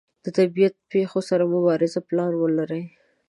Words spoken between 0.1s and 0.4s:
د